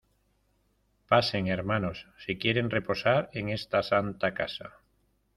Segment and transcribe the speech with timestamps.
[1.07, 4.73] pasen, hermanos, si quieren reposar en esta santa casa.